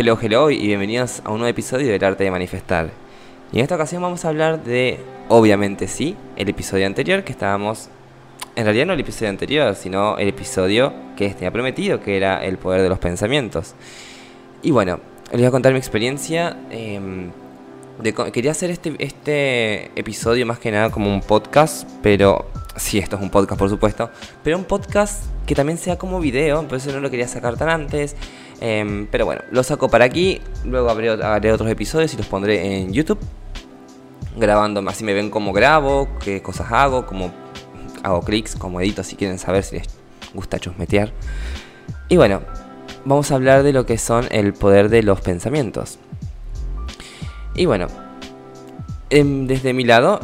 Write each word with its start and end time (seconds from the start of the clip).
Hello, 0.00 0.16
hello 0.22 0.48
y 0.48 0.64
bienvenidos 0.64 1.22
a 1.24 1.30
un 1.30 1.38
nuevo 1.38 1.50
episodio 1.50 1.90
del 1.90 2.04
arte 2.04 2.22
de 2.22 2.30
manifestar. 2.30 2.90
Y 3.50 3.56
en 3.56 3.64
esta 3.64 3.74
ocasión 3.74 4.00
vamos 4.00 4.24
a 4.24 4.28
hablar 4.28 4.62
de, 4.62 5.00
obviamente 5.26 5.88
sí, 5.88 6.14
el 6.36 6.48
episodio 6.48 6.86
anterior 6.86 7.24
que 7.24 7.32
estábamos... 7.32 7.88
En 8.54 8.62
realidad 8.62 8.86
no 8.86 8.92
el 8.92 9.00
episodio 9.00 9.30
anterior, 9.30 9.74
sino 9.74 10.16
el 10.16 10.28
episodio 10.28 10.92
que 11.16 11.30
tenía 11.30 11.50
prometido, 11.50 12.00
que 12.00 12.16
era 12.16 12.44
el 12.44 12.58
poder 12.58 12.82
de 12.82 12.88
los 12.88 13.00
pensamientos. 13.00 13.74
Y 14.62 14.70
bueno, 14.70 15.00
les 15.32 15.40
voy 15.40 15.46
a 15.46 15.50
contar 15.50 15.72
mi 15.72 15.80
experiencia. 15.80 16.56
em, 16.70 17.32
quería 18.32 18.52
hacer 18.52 18.70
este, 18.70 18.94
este 19.00 19.86
episodio 19.98 20.46
más 20.46 20.60
que 20.60 20.70
nada 20.70 20.90
como 20.90 21.12
un 21.12 21.22
podcast, 21.22 21.90
pero 22.04 22.46
sí, 22.76 22.98
esto 23.00 23.16
es 23.16 23.22
un 23.22 23.30
podcast 23.30 23.58
por 23.58 23.68
supuesto, 23.68 24.10
pero 24.44 24.58
un 24.58 24.64
podcast 24.64 25.24
que 25.44 25.56
también 25.56 25.76
sea 25.76 25.98
como 25.98 26.20
video, 26.20 26.62
por 26.68 26.78
eso 26.78 26.92
no 26.92 27.00
lo 27.00 27.10
quería 27.10 27.26
sacar 27.26 27.56
tan 27.56 27.68
antes. 27.68 28.14
Em, 28.60 29.06
pero 29.06 29.24
bueno, 29.24 29.42
lo 29.50 29.62
saco 29.62 29.88
para 29.88 30.04
aquí, 30.04 30.40
luego 30.64 30.90
haré, 30.90 31.52
otros 31.52 31.70
episodios 31.70 32.14
y 32.14 32.16
los 32.16 32.26
pondré 32.26 32.80
en 32.80 32.92
YouTube, 32.92 33.18
grabando, 34.36 34.82
así 34.88 35.04
me 35.04 35.14
ven 35.14 35.30
cómo 35.30 35.52
grabo, 35.52 36.08
qué 36.24 36.42
cosas 36.42 36.72
hago, 36.72 37.06
cómo 37.06 37.32
hago 38.02 38.22
clics, 38.22 38.56
cómo 38.56 38.80
edito, 38.80 39.02
si 39.02 39.16
quieren 39.16 39.38
saber 39.38 39.64
si 39.64 39.76
les 39.76 39.88
gusta 40.34 40.58
chusmetear. 40.58 41.12
Y 42.08 42.16
bueno, 42.16 42.42
vamos 43.04 43.30
a 43.30 43.34
hablar 43.34 43.62
de 43.62 43.72
lo 43.72 43.86
que 43.86 43.98
son 43.98 44.26
el 44.30 44.52
poder 44.54 44.88
de 44.88 45.02
los 45.02 45.20
pensamientos. 45.20 45.98
Y 47.54 47.66
bueno, 47.66 47.88
em, 49.10 49.46
desde 49.46 49.72
mi 49.72 49.84
lado, 49.84 50.20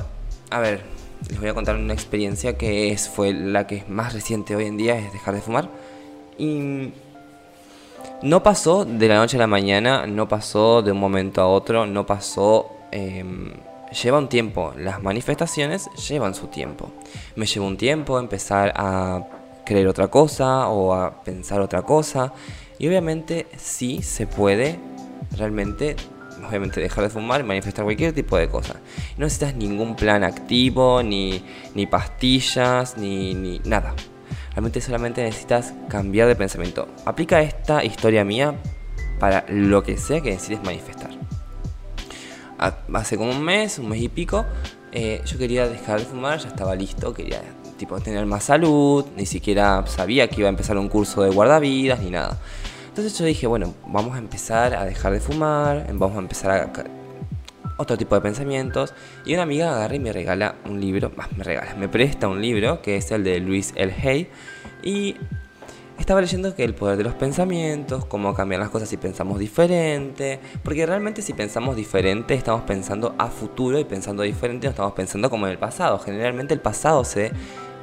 a 0.50 0.60
ver, 0.60 0.82
les 1.28 1.40
voy 1.40 1.48
a 1.48 1.54
contar 1.54 1.76
una 1.76 1.94
experiencia 1.94 2.56
que 2.56 2.92
es, 2.92 3.08
fue 3.08 3.32
la 3.32 3.66
que 3.66 3.76
es 3.76 3.88
más 3.88 4.12
reciente 4.12 4.54
hoy 4.54 4.66
en 4.66 4.76
día, 4.76 4.98
es 4.98 5.12
dejar 5.12 5.34
de 5.34 5.40
fumar. 5.40 5.68
Y 6.38 6.92
no 8.22 8.42
pasó 8.42 8.84
de 8.84 9.08
la 9.08 9.16
noche 9.16 9.36
a 9.36 9.40
la 9.40 9.46
mañana, 9.46 10.06
no 10.06 10.28
pasó 10.28 10.82
de 10.82 10.92
un 10.92 10.98
momento 10.98 11.40
a 11.40 11.48
otro, 11.48 11.86
no 11.86 12.06
pasó... 12.06 12.70
em, 12.90 13.52
lleva 13.94 14.18
un 14.18 14.28
tiempo, 14.28 14.72
las 14.76 15.02
manifestaciones 15.02 15.88
llevan 16.08 16.34
su 16.34 16.48
tiempo. 16.48 16.90
Me 17.36 17.46
llevó 17.46 17.66
un 17.66 17.76
tiempo 17.76 18.18
empezar 18.18 18.72
a 18.76 19.24
creer 19.64 19.86
otra 19.88 20.08
cosa 20.08 20.68
o 20.68 20.94
a 20.94 21.22
pensar 21.22 21.60
otra 21.60 21.82
cosa. 21.82 22.32
Y 22.78 22.88
obviamente 22.88 23.46
sí 23.56 24.02
se 24.02 24.26
puede 24.26 24.78
realmente, 25.36 25.96
obviamente 26.46 26.80
dejar 26.80 27.04
de 27.04 27.10
fumar 27.10 27.40
y 27.40 27.44
manifestar 27.44 27.84
cualquier 27.84 28.12
tipo 28.12 28.36
de 28.36 28.48
cosa. 28.48 28.74
No 29.16 29.24
necesitas 29.26 29.54
ningún 29.54 29.94
plan 29.94 30.24
activo, 30.24 31.02
ni, 31.02 31.42
ni 31.74 31.86
pastillas, 31.86 32.96
ni, 32.96 33.34
ni 33.34 33.60
nada. 33.60 33.94
Realmente 34.54 34.80
solamente 34.80 35.22
necesitas 35.22 35.74
cambiar 35.88 36.28
de 36.28 36.36
pensamiento. 36.36 36.86
Aplica 37.04 37.40
esta 37.42 37.84
historia 37.84 38.24
mía 38.24 38.54
para 39.18 39.44
lo 39.48 39.82
que 39.82 39.96
sea 39.98 40.20
que 40.20 40.30
decides 40.30 40.62
manifestar. 40.62 41.10
Ha- 42.58 42.78
Hace 42.94 43.16
como 43.16 43.30
un 43.32 43.42
mes, 43.42 43.78
un 43.78 43.88
mes 43.88 44.00
y 44.00 44.08
pico, 44.08 44.44
eh, 44.92 45.20
yo 45.26 45.38
quería 45.38 45.68
dejar 45.68 45.98
de 45.98 46.06
fumar, 46.06 46.38
ya 46.38 46.48
estaba 46.48 46.74
listo, 46.76 47.12
quería 47.12 47.42
tipo 47.78 47.98
tener 48.00 48.24
más 48.26 48.44
salud, 48.44 49.04
ni 49.16 49.26
siquiera 49.26 49.84
sabía 49.88 50.28
que 50.28 50.36
iba 50.40 50.48
a 50.48 50.50
empezar 50.50 50.78
un 50.78 50.88
curso 50.88 51.22
de 51.22 51.30
guardavidas 51.30 51.98
ni 52.00 52.10
nada. 52.10 52.38
Entonces 52.88 53.18
yo 53.18 53.24
dije, 53.24 53.48
bueno, 53.48 53.74
vamos 53.88 54.14
a 54.14 54.18
empezar 54.18 54.76
a 54.76 54.84
dejar 54.84 55.12
de 55.12 55.18
fumar, 55.20 55.84
vamos 55.92 56.16
a 56.16 56.20
empezar 56.20 56.50
a 56.52 56.72
otro 57.76 57.96
tipo 57.96 58.14
de 58.14 58.20
pensamientos. 58.20 58.94
Y 59.24 59.34
una 59.34 59.42
amiga 59.42 59.74
agarra 59.74 59.94
y 59.94 60.00
me 60.00 60.12
regala 60.12 60.56
un 60.66 60.80
libro, 60.80 61.10
más 61.16 61.32
me 61.36 61.44
regala, 61.44 61.74
me 61.74 61.88
presta 61.88 62.28
un 62.28 62.40
libro 62.40 62.82
que 62.82 62.96
es 62.96 63.10
el 63.10 63.24
de 63.24 63.40
Luis 63.40 63.72
L. 63.76 63.94
Hay. 64.02 64.28
Y 64.82 65.16
estaba 65.98 66.20
leyendo 66.20 66.54
que 66.54 66.64
el 66.64 66.74
poder 66.74 66.96
de 66.96 67.04
los 67.04 67.14
pensamientos, 67.14 68.04
cómo 68.04 68.34
cambian 68.34 68.60
las 68.60 68.70
cosas 68.70 68.88
si 68.88 68.96
pensamos 68.96 69.38
diferente. 69.38 70.40
Porque 70.62 70.86
realmente 70.86 71.22
si 71.22 71.32
pensamos 71.32 71.76
diferente, 71.76 72.34
estamos 72.34 72.62
pensando 72.62 73.14
a 73.18 73.28
futuro 73.28 73.78
y 73.78 73.84
pensando 73.84 74.22
diferente 74.22 74.66
no 74.66 74.70
estamos 74.70 74.92
pensando 74.92 75.30
como 75.30 75.46
en 75.46 75.52
el 75.52 75.58
pasado. 75.58 75.98
Generalmente 75.98 76.54
el 76.54 76.60
pasado 76.60 77.04
se 77.04 77.32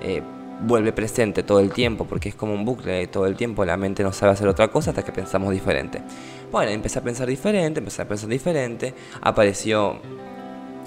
eh, 0.02 0.22
vuelve 0.62 0.94
presente 0.94 1.44
todo 1.44 1.60
el 1.60 1.72
tiempo 1.72 2.06
porque 2.06 2.30
es 2.30 2.36
como 2.36 2.54
un 2.54 2.66
bucle 2.66 3.08
todo 3.08 3.26
el 3.26 3.36
tiempo. 3.36 3.66
La 3.66 3.78
mente 3.78 4.04
no 4.04 4.14
sabe 4.14 4.34
hacer 4.34 4.48
otra 4.48 4.70
cosa 4.70 4.92
hasta 4.92 5.04
que 5.04 5.12
pensamos 5.12 5.52
diferente. 5.52 6.02
Bueno, 6.52 6.72
empecé 6.72 7.00
a 7.00 7.02
pensar 7.02 7.28
diferente, 7.28 7.80
empecé 7.80 8.02
a 8.02 8.08
pensar 8.08 8.30
diferente. 8.30 8.94
Apareció 9.22 10.00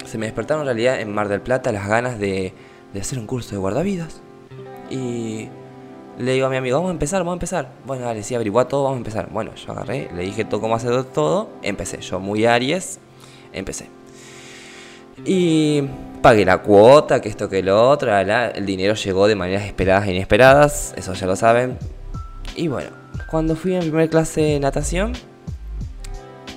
se 0.05 0.17
me 0.17 0.27
despertaron 0.27 0.61
en 0.61 0.67
realidad 0.67 0.99
en 1.01 1.13
Mar 1.13 1.27
del 1.27 1.41
Plata 1.41 1.71
las 1.71 1.87
ganas 1.87 2.19
de, 2.19 2.53
de 2.93 2.99
hacer 2.99 3.19
un 3.19 3.27
curso 3.27 3.51
de 3.51 3.57
guardavidas. 3.57 4.21
Y 4.89 5.49
le 6.17 6.33
digo 6.33 6.45
a 6.45 6.49
mi 6.49 6.57
amigo, 6.57 6.77
vamos 6.77 6.89
a 6.89 6.93
empezar, 6.93 7.21
vamos 7.21 7.33
a 7.33 7.35
empezar. 7.35 7.71
Bueno, 7.85 8.05
dale, 8.05 8.23
sí, 8.23 8.35
averigua 8.35 8.67
todo, 8.67 8.83
vamos 8.83 8.97
a 8.97 8.99
empezar. 8.99 9.29
Bueno, 9.31 9.53
yo 9.55 9.71
agarré, 9.71 10.09
le 10.15 10.23
dije 10.23 10.45
todo 10.45 10.61
cómo 10.61 10.75
hacer 10.75 11.03
todo, 11.05 11.49
empecé. 11.61 11.99
Yo 12.01 12.19
muy 12.19 12.45
Aries, 12.45 12.99
empecé. 13.51 13.89
Y 15.25 15.83
pagué 16.25 16.43
la 16.43 16.57
cuota, 16.57 17.21
que 17.21 17.29
esto 17.29 17.47
que 17.47 17.61
lo 17.61 17.87
otro, 17.87 18.09
el 18.17 18.65
dinero 18.65 18.95
llegó 18.95 19.27
de 19.27 19.35
maneras 19.35 19.63
esperadas 19.65 20.07
e 20.07 20.11
inesperadas, 20.11 20.95
eso 20.97 21.13
ya 21.13 21.27
lo 21.27 21.35
saben. 21.35 21.77
Y 22.55 22.67
bueno, 22.67 22.89
cuando 23.29 23.55
fui 23.55 23.75
a 23.75 23.79
mi 23.79 23.85
primera 23.89 24.09
clase 24.09 24.41
de 24.41 24.59
natación, 24.59 25.13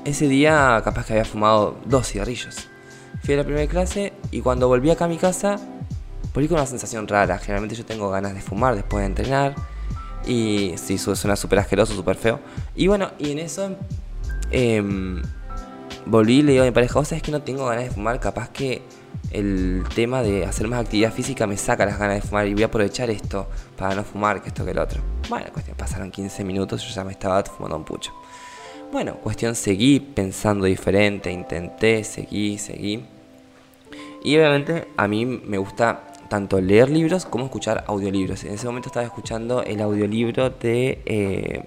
ese 0.07 0.27
día 0.27 0.81
capaz 0.83 1.05
que 1.05 1.13
había 1.13 1.27
fumado 1.27 1.77
dos 1.85 2.07
cigarrillos. 2.09 2.67
Fui 3.23 3.35
a 3.35 3.37
la 3.37 3.45
primera 3.45 3.67
clase 3.67 4.15
y 4.31 4.41
cuando 4.41 4.69
volví 4.69 4.89
acá 4.91 5.05
a 5.05 5.09
mi 5.09 5.19
casa, 5.19 5.57
volví 6.33 6.49
con 6.49 6.57
una 6.57 6.67
sensación 6.67 7.07
rara. 7.07 7.37
Generalmente 7.37 7.75
yo 7.77 7.85
tengo 7.85 8.09
ganas 8.09 8.33
de 8.33 8.41
fumar 8.41 8.75
después 8.75 9.03
de 9.03 9.07
entrenar. 9.09 9.55
Y 10.27 10.73
sí, 10.79 10.97
su- 10.97 11.15
suena 11.15 11.37
súper 11.37 11.59
asqueroso, 11.59 11.93
súper 11.95 12.17
feo. 12.17 12.41
Y 12.75 12.87
bueno, 12.87 13.11
y 13.19 13.33
en 13.33 13.39
eso 13.41 13.77
em, 14.51 15.21
volví 16.07 16.39
y 16.39 16.43
le 16.43 16.53
digo 16.53 16.63
a 16.65 16.67
mi 16.67 16.73
pareja, 16.73 16.95
vos 16.95 17.09
sabés 17.09 17.23
que 17.23 17.33
no 17.33 17.43
tengo 17.43 17.67
ganas 17.67 17.85
de 17.85 17.91
fumar, 17.91 18.19
capaz 18.19 18.49
que 18.49 18.81
el 19.31 19.85
tema 19.95 20.23
de 20.23 20.45
hacer 20.47 20.69
más 20.69 20.81
actividad 20.81 21.13
física 21.13 21.47
me 21.47 21.57
saca 21.57 21.85
las 21.87 21.99
ganas 21.99 22.17
de 22.17 22.23
fumar 22.23 22.47
y 22.47 22.55
voy 22.55 22.63
a 22.63 22.67
aprovechar 22.67 23.11
esto 23.11 23.49
para 23.77 23.95
no 23.95 24.05
fumar, 24.05 24.43
que 24.43 24.49
esto 24.49 24.65
que 24.65 24.71
el 24.73 24.79
otro. 24.79 25.01
Bueno, 25.29 25.47
cuestión, 25.53 25.77
pasaron 25.77 26.11
15 26.11 26.45
minutos, 26.45 26.83
yo 26.87 26.95
ya 26.95 27.05
me 27.05 27.13
estaba 27.13 27.43
fumando 27.45 27.77
un 27.77 27.85
pucho. 27.85 28.13
Bueno, 28.91 29.17
cuestión, 29.17 29.55
seguí 29.55 30.01
pensando 30.01 30.65
diferente, 30.65 31.31
intenté, 31.31 32.05
seguí, 32.05 32.59
seguí. 32.59 33.05
Y 34.25 34.37
obviamente 34.37 34.89
a 34.97 35.07
mí 35.07 35.27
me 35.27 35.59
gusta 35.59 36.05
tanto 36.29 36.61
leer 36.61 36.91
libros 36.91 37.27
como 37.27 37.45
escuchar 37.45 37.85
audiolibros. 37.87 38.45
En 38.45 38.55
ese 38.55 38.67
momento 38.67 38.89
estaba 38.89 39.05
escuchando 39.07 39.63
el 39.63 39.81
audiolibro 39.81 40.51
de... 40.51 41.03
eh, 41.07 41.65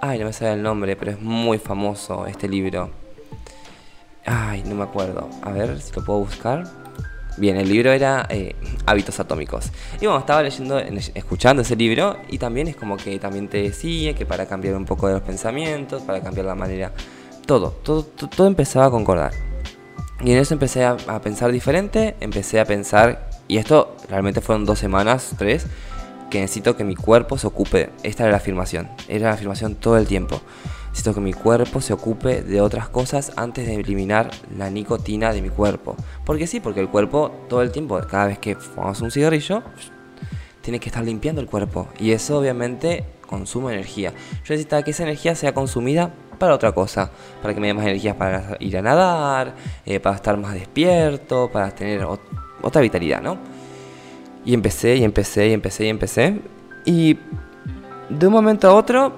Ay, 0.00 0.18
no 0.18 0.26
me 0.26 0.32
sale 0.32 0.52
el 0.52 0.62
nombre, 0.62 0.94
pero 0.94 1.12
es 1.12 1.20
muy 1.20 1.58
famoso 1.58 2.26
este 2.26 2.48
libro. 2.48 2.90
Ay, 4.26 4.62
no 4.66 4.74
me 4.74 4.82
acuerdo. 4.82 5.28
A 5.42 5.50
ver 5.52 5.80
si 5.80 5.92
lo 5.94 6.04
puedo 6.04 6.20
buscar. 6.20 6.64
Bien, 7.38 7.56
el 7.56 7.68
libro 7.68 7.92
era 7.92 8.26
eh, 8.30 8.56
Hábitos 8.86 9.20
Atómicos. 9.20 9.66
Y 10.00 10.06
bueno, 10.06 10.18
estaba 10.18 10.42
leyendo, 10.42 10.78
en- 10.78 10.98
escuchando 11.14 11.62
ese 11.62 11.76
libro 11.76 12.16
y 12.28 12.38
también 12.38 12.66
es 12.66 12.76
como 12.76 12.96
que 12.96 13.18
también 13.18 13.48
te 13.48 13.62
decía 13.62 14.14
que 14.14 14.24
para 14.24 14.46
cambiar 14.46 14.74
un 14.74 14.86
poco 14.86 15.06
de 15.06 15.14
los 15.14 15.22
pensamientos, 15.22 16.02
para 16.02 16.20
cambiar 16.20 16.46
la 16.46 16.54
manera... 16.54 16.92
Todo, 17.46 17.70
todo, 17.70 18.02
todo, 18.02 18.28
todo 18.28 18.46
empezaba 18.48 18.86
a 18.86 18.90
concordar. 18.90 19.32
Y 20.20 20.32
en 20.32 20.38
eso 20.38 20.54
empecé 20.54 20.84
a, 20.84 20.96
a 21.06 21.20
pensar 21.20 21.52
diferente, 21.52 22.16
empecé 22.20 22.58
a 22.58 22.64
pensar, 22.64 23.30
y 23.46 23.58
esto 23.58 23.94
realmente 24.08 24.40
fueron 24.40 24.64
dos 24.64 24.78
semanas, 24.80 25.32
tres, 25.38 25.66
que 26.30 26.40
necesito 26.40 26.76
que 26.76 26.82
mi 26.82 26.96
cuerpo 26.96 27.38
se 27.38 27.46
ocupe, 27.46 27.90
esta 28.02 28.24
era 28.24 28.32
la 28.32 28.38
afirmación, 28.38 28.88
era 29.06 29.28
la 29.28 29.34
afirmación 29.34 29.76
todo 29.76 29.96
el 29.98 30.08
tiempo. 30.08 30.40
Necesito 30.96 31.12
que 31.12 31.20
mi 31.20 31.34
cuerpo 31.34 31.82
se 31.82 31.92
ocupe 31.92 32.40
de 32.40 32.62
otras 32.62 32.88
cosas 32.88 33.30
antes 33.36 33.66
de 33.66 33.74
eliminar 33.74 34.30
la 34.56 34.70
nicotina 34.70 35.30
de 35.30 35.42
mi 35.42 35.50
cuerpo. 35.50 35.94
Porque 36.24 36.46
sí, 36.46 36.58
porque 36.58 36.80
el 36.80 36.88
cuerpo 36.88 37.32
todo 37.50 37.60
el 37.60 37.70
tiempo, 37.70 38.00
cada 38.10 38.28
vez 38.28 38.38
que 38.38 38.56
fumamos 38.56 39.02
un 39.02 39.10
cigarrillo, 39.10 39.62
tiene 40.62 40.80
que 40.80 40.88
estar 40.88 41.04
limpiando 41.04 41.42
el 41.42 41.48
cuerpo. 41.48 41.88
Y 42.00 42.12
eso 42.12 42.38
obviamente 42.38 43.04
consume 43.28 43.74
energía. 43.74 44.12
Yo 44.12 44.54
necesitaba 44.54 44.82
que 44.84 44.92
esa 44.92 45.02
energía 45.02 45.34
sea 45.34 45.52
consumida 45.52 46.14
para 46.38 46.54
otra 46.54 46.72
cosa. 46.72 47.10
Para 47.42 47.52
que 47.52 47.60
me 47.60 47.66
dé 47.66 47.74
más 47.74 47.84
energías 47.84 48.16
para 48.16 48.56
ir 48.60 48.78
a 48.78 48.80
nadar, 48.80 49.54
eh, 49.84 50.00
para 50.00 50.16
estar 50.16 50.38
más 50.38 50.54
despierto, 50.54 51.50
para 51.52 51.72
tener 51.72 52.04
ot- 52.04 52.20
otra 52.62 52.80
vitalidad, 52.80 53.20
¿no? 53.20 53.36
Y 54.46 54.54
empecé, 54.54 54.96
y 54.96 55.04
empecé, 55.04 55.48
y 55.48 55.52
empecé, 55.52 55.84
y 55.84 55.88
empecé. 55.90 56.40
Y 56.86 57.18
de 58.08 58.26
un 58.26 58.32
momento 58.32 58.66
a 58.66 58.72
otro 58.74 59.12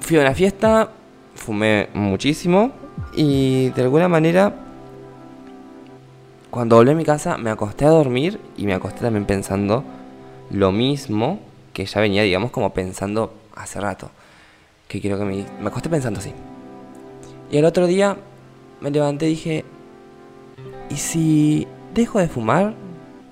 fui 0.00 0.16
a 0.16 0.22
una 0.22 0.32
fiesta, 0.34 0.92
fumé 1.38 1.88
muchísimo. 1.94 2.72
Y 3.14 3.70
de 3.70 3.82
alguna 3.82 4.08
manera, 4.08 4.54
cuando 6.50 6.76
volví 6.76 6.90
a 6.90 6.94
mi 6.94 7.04
casa, 7.04 7.38
me 7.38 7.50
acosté 7.50 7.86
a 7.86 7.90
dormir 7.90 8.40
y 8.56 8.66
me 8.66 8.74
acosté 8.74 9.00
también 9.00 9.24
pensando 9.24 9.84
lo 10.50 10.72
mismo 10.72 11.40
que 11.72 11.86
ya 11.86 12.00
venía, 12.00 12.22
digamos, 12.22 12.50
como 12.50 12.74
pensando 12.74 13.32
hace 13.54 13.80
rato. 13.80 14.10
Que 14.88 15.00
quiero 15.00 15.18
que 15.18 15.24
me... 15.24 15.46
Me 15.60 15.68
acosté 15.68 15.88
pensando 15.88 16.20
así. 16.20 16.32
Y 17.50 17.58
al 17.58 17.64
otro 17.64 17.86
día 17.86 18.16
me 18.80 18.90
levanté 18.90 19.26
y 19.26 19.30
dije, 19.30 19.64
¿y 20.90 20.96
si 20.96 21.66
dejo 21.94 22.18
de 22.18 22.28
fumar 22.28 22.74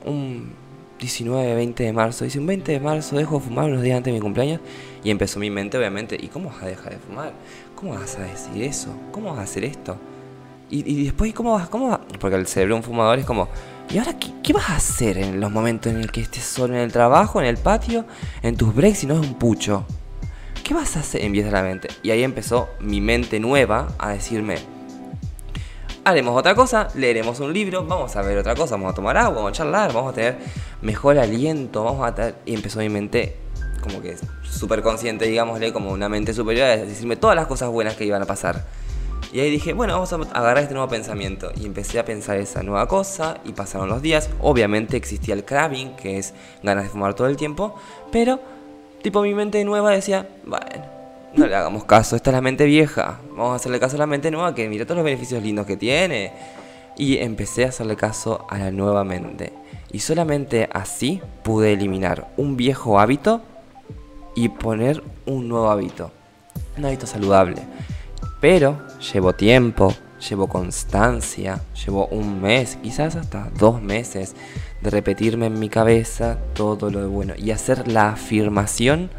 un 0.04 0.54
19, 0.98 1.54
20 1.54 1.84
de 1.84 1.92
marzo. 1.92 2.24
Dice, 2.24 2.38
un 2.38 2.46
20 2.46 2.72
de 2.72 2.80
marzo 2.80 3.16
dejo 3.16 3.38
de 3.38 3.44
fumar 3.44 3.66
unos 3.66 3.82
días 3.82 3.96
antes 3.96 4.12
de 4.12 4.18
mi 4.18 4.22
cumpleaños. 4.22 4.60
Y 5.04 5.10
empezó 5.10 5.38
mi 5.38 5.50
mente, 5.50 5.78
obviamente, 5.78 6.16
¿y 6.20 6.28
cómo 6.28 6.50
vas 6.50 6.62
a 6.62 6.66
dejar 6.66 6.92
de 6.92 6.98
fumar? 6.98 7.32
¿Cómo 7.74 7.94
vas 7.94 8.16
a 8.16 8.22
decir 8.22 8.62
eso? 8.62 8.94
¿Cómo 9.12 9.30
vas 9.30 9.40
a 9.40 9.42
hacer 9.42 9.64
esto? 9.64 9.98
Y, 10.68 11.04
después, 11.04 11.32
¿cómo 11.32 11.52
vas? 11.52 11.68
¿Cómo 11.68 11.90
vas? 11.90 12.00
Porque 12.18 12.36
el 12.36 12.46
cerebro 12.46 12.74
de 12.74 12.80
un 12.80 12.84
fumador 12.84 13.18
es 13.20 13.24
como, 13.24 13.48
¿y 13.88 13.98
ahora 13.98 14.16
qué, 14.18 14.52
vas 14.52 14.70
a 14.70 14.76
hacer 14.76 15.16
en 15.16 15.40
los 15.40 15.52
momentos 15.52 15.92
en 15.92 16.00
el 16.00 16.10
que 16.10 16.20
estés 16.20 16.42
solo 16.42 16.74
en 16.74 16.80
el 16.80 16.90
trabajo, 16.90 17.40
en 17.40 17.46
el 17.46 17.56
patio, 17.56 18.04
en 18.42 18.56
tus 18.56 18.74
breaks 18.74 19.04
y 19.04 19.06
no 19.06 19.14
es 19.14 19.20
un 19.20 19.34
pucho? 19.34 19.86
¿Qué 20.64 20.74
vas 20.74 20.96
a 20.96 21.00
hacer? 21.00 21.22
Empieza 21.22 21.52
la 21.52 21.62
mente. 21.62 21.88
Y 22.02 22.10
ahí 22.10 22.24
empezó 22.24 22.68
mi 22.80 23.00
mente 23.00 23.38
nueva 23.38 23.94
a 23.98 24.10
decirme, 24.10 24.56
haremos 26.06 26.38
otra 26.38 26.54
cosa, 26.54 26.86
leeremos 26.94 27.40
un 27.40 27.52
libro, 27.52 27.84
vamos 27.84 28.14
a 28.14 28.22
ver 28.22 28.38
otra 28.38 28.54
cosa, 28.54 28.76
vamos 28.76 28.92
a 28.92 28.94
tomar 28.94 29.16
agua, 29.16 29.34
vamos 29.38 29.50
a 29.50 29.52
charlar, 29.54 29.92
vamos 29.92 30.12
a 30.12 30.14
tener 30.14 30.38
mejor 30.80 31.18
aliento, 31.18 31.82
vamos 31.82 32.06
a 32.06 32.14
tener... 32.14 32.36
Y 32.46 32.54
empezó 32.54 32.78
mi 32.78 32.88
mente 32.88 33.36
como 33.82 34.00
que 34.00 34.16
súper 34.48 34.82
consciente, 34.82 35.26
digámosle, 35.26 35.72
como 35.72 35.90
una 35.90 36.08
mente 36.08 36.32
superior, 36.32 36.68
a 36.68 36.76
decirme 36.76 37.16
todas 37.16 37.34
las 37.34 37.48
cosas 37.48 37.70
buenas 37.70 37.96
que 37.96 38.04
iban 38.04 38.22
a 38.22 38.24
pasar. 38.24 38.64
Y 39.32 39.40
ahí 39.40 39.50
dije, 39.50 39.72
bueno, 39.72 39.94
vamos 39.94 40.12
a 40.12 40.16
agarrar 40.38 40.58
este 40.58 40.74
nuevo 40.74 40.88
pensamiento. 40.88 41.50
Y 41.56 41.66
empecé 41.66 41.98
a 41.98 42.04
pensar 42.04 42.36
esa 42.36 42.62
nueva 42.62 42.86
cosa 42.86 43.38
y 43.44 43.52
pasaron 43.52 43.88
los 43.88 44.00
días. 44.00 44.30
Obviamente 44.40 44.96
existía 44.96 45.34
el 45.34 45.44
craving, 45.44 45.96
que 45.96 46.18
es 46.18 46.34
ganas 46.62 46.84
de 46.84 46.90
fumar 46.90 47.14
todo 47.14 47.26
el 47.26 47.36
tiempo, 47.36 47.74
pero 48.12 48.38
tipo 49.02 49.22
mi 49.22 49.34
mente 49.34 49.64
nueva 49.64 49.90
decía, 49.90 50.28
bueno, 50.44 50.95
no 51.36 51.46
le 51.46 51.54
hagamos 51.54 51.84
caso, 51.84 52.16
esta 52.16 52.30
es 52.30 52.34
la 52.34 52.40
mente 52.40 52.64
vieja. 52.64 53.20
Vamos 53.30 53.52
a 53.52 53.56
hacerle 53.56 53.78
caso 53.78 53.96
a 53.96 53.98
la 53.98 54.06
mente 54.06 54.30
nueva 54.30 54.54
que 54.54 54.68
mira 54.68 54.84
todos 54.84 54.96
los 54.96 55.04
beneficios 55.04 55.42
lindos 55.42 55.66
que 55.66 55.76
tiene. 55.76 56.32
Y 56.96 57.18
empecé 57.18 57.66
a 57.66 57.68
hacerle 57.68 57.96
caso 57.96 58.46
a 58.48 58.58
la 58.58 58.70
nueva 58.70 59.04
mente. 59.04 59.52
Y 59.92 60.00
solamente 60.00 60.68
así 60.72 61.20
pude 61.42 61.74
eliminar 61.74 62.32
un 62.36 62.56
viejo 62.56 62.98
hábito 62.98 63.42
y 64.34 64.48
poner 64.48 65.02
un 65.26 65.48
nuevo 65.48 65.70
hábito. 65.70 66.10
Un 66.78 66.86
hábito 66.86 67.06
saludable. 67.06 67.62
Pero 68.40 68.78
llevo 69.12 69.34
tiempo, 69.34 69.94
llevo 70.28 70.46
constancia, 70.46 71.60
llevo 71.84 72.06
un 72.06 72.40
mes, 72.40 72.78
quizás 72.82 73.16
hasta 73.16 73.50
dos 73.58 73.82
meses 73.82 74.34
de 74.80 74.90
repetirme 74.90 75.46
en 75.46 75.58
mi 75.58 75.68
cabeza 75.68 76.38
todo 76.54 76.90
lo 76.90 77.08
bueno 77.10 77.34
y 77.36 77.50
hacer 77.50 77.88
la 77.88 78.10
afirmación 78.10 79.10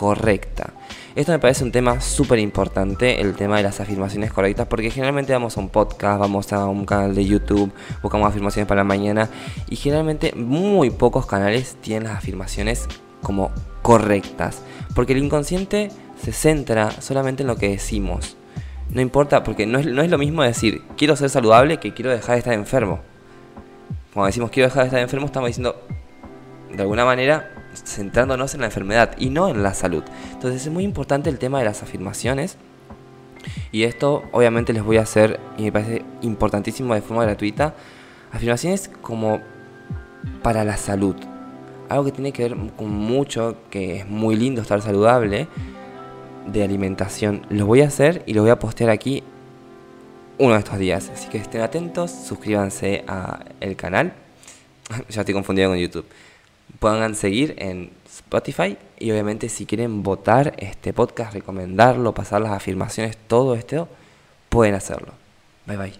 correcta. 0.00 0.72
Esto 1.14 1.32
me 1.32 1.38
parece 1.38 1.62
un 1.62 1.72
tema 1.72 2.00
súper 2.00 2.38
importante, 2.38 3.20
el 3.20 3.34
tema 3.34 3.58
de 3.58 3.64
las 3.64 3.80
afirmaciones 3.80 4.32
correctas, 4.32 4.66
porque 4.66 4.90
generalmente 4.90 5.34
vamos 5.34 5.58
a 5.58 5.60
un 5.60 5.68
podcast, 5.68 6.18
vamos 6.18 6.50
a 6.54 6.64
un 6.64 6.86
canal 6.86 7.14
de 7.14 7.26
YouTube, 7.26 7.70
buscamos 8.02 8.26
afirmaciones 8.26 8.66
para 8.66 8.80
la 8.80 8.84
mañana 8.84 9.28
y 9.68 9.76
generalmente 9.76 10.32
muy 10.34 10.88
pocos 10.88 11.26
canales 11.26 11.76
tienen 11.82 12.04
las 12.04 12.16
afirmaciones 12.16 12.88
como 13.20 13.50
correctas, 13.82 14.62
porque 14.94 15.12
el 15.12 15.22
inconsciente 15.22 15.90
se 16.18 16.32
centra 16.32 16.90
solamente 17.02 17.42
en 17.42 17.48
lo 17.48 17.56
que 17.56 17.68
decimos. 17.68 18.38
No 18.88 19.02
importa, 19.02 19.44
porque 19.44 19.66
no 19.66 19.78
es, 19.78 19.84
no 19.84 20.00
es 20.00 20.10
lo 20.10 20.16
mismo 20.16 20.42
decir 20.42 20.80
quiero 20.96 21.14
ser 21.14 21.28
saludable 21.28 21.78
que 21.78 21.92
quiero 21.92 22.10
dejar 22.10 22.36
de 22.36 22.38
estar 22.38 22.54
enfermo. 22.54 23.00
Cuando 24.14 24.28
decimos 24.28 24.50
quiero 24.50 24.70
dejar 24.70 24.84
de 24.84 24.86
estar 24.86 25.00
enfermo, 25.00 25.26
estamos 25.26 25.48
diciendo 25.48 25.78
de 26.74 26.80
alguna 26.80 27.04
manera 27.04 27.59
centrándonos 27.74 28.54
en 28.54 28.60
la 28.60 28.66
enfermedad 28.66 29.14
y 29.18 29.30
no 29.30 29.48
en 29.48 29.62
la 29.62 29.74
salud. 29.74 30.02
Entonces 30.32 30.66
es 30.66 30.72
muy 30.72 30.84
importante 30.84 31.30
el 31.30 31.38
tema 31.38 31.58
de 31.58 31.64
las 31.64 31.82
afirmaciones. 31.82 32.56
Y 33.72 33.84
esto 33.84 34.24
obviamente 34.32 34.72
les 34.72 34.82
voy 34.82 34.98
a 34.98 35.02
hacer, 35.02 35.40
y 35.56 35.62
me 35.62 35.72
parece 35.72 36.04
importantísimo 36.22 36.94
de 36.94 37.00
forma 37.00 37.24
gratuita, 37.24 37.74
afirmaciones 38.32 38.90
como 39.00 39.40
para 40.42 40.64
la 40.64 40.76
salud. 40.76 41.16
Algo 41.88 42.04
que 42.04 42.12
tiene 42.12 42.32
que 42.32 42.42
ver 42.42 42.56
con 42.76 42.90
mucho, 42.90 43.56
que 43.70 44.00
es 44.00 44.06
muy 44.06 44.36
lindo 44.36 44.60
estar 44.60 44.82
saludable, 44.82 45.48
de 46.46 46.62
alimentación. 46.62 47.46
Lo 47.48 47.66
voy 47.66 47.80
a 47.80 47.86
hacer 47.86 48.22
y 48.26 48.34
lo 48.34 48.42
voy 48.42 48.50
a 48.50 48.58
postear 48.58 48.90
aquí 48.90 49.22
uno 50.38 50.52
de 50.54 50.58
estos 50.58 50.78
días. 50.78 51.10
Así 51.12 51.28
que 51.28 51.38
estén 51.38 51.62
atentos, 51.62 52.10
suscríbanse 52.10 53.04
al 53.06 53.76
canal. 53.76 54.12
ya 55.08 55.20
estoy 55.20 55.34
confundido 55.34 55.70
con 55.70 55.78
YouTube 55.78 56.04
puedan 56.80 57.14
seguir 57.14 57.54
en 57.58 57.90
Spotify 58.06 58.76
y 58.98 59.10
obviamente 59.12 59.48
si 59.48 59.66
quieren 59.66 60.02
votar 60.02 60.54
este 60.56 60.92
podcast, 60.92 61.34
recomendarlo, 61.34 62.12
pasar 62.14 62.40
las 62.40 62.52
afirmaciones, 62.52 63.16
todo 63.28 63.54
esto, 63.54 63.86
pueden 64.48 64.74
hacerlo. 64.74 65.12
Bye 65.66 65.76
bye. 65.76 65.92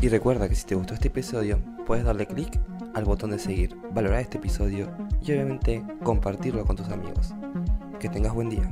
Y 0.00 0.08
recuerda 0.08 0.48
que 0.48 0.54
si 0.54 0.64
te 0.64 0.74
gustó 0.74 0.94
este 0.94 1.08
episodio, 1.08 1.58
puedes 1.84 2.04
darle 2.04 2.26
clic 2.26 2.58
al 2.94 3.04
botón 3.04 3.30
de 3.30 3.38
seguir, 3.38 3.76
valorar 3.92 4.20
este 4.20 4.38
episodio 4.38 4.90
y 5.20 5.32
obviamente 5.32 5.82
compartirlo 6.02 6.64
con 6.64 6.76
tus 6.76 6.88
amigos. 6.88 7.34
Que 7.98 8.08
tengas 8.08 8.32
buen 8.32 8.48
día. 8.48 8.70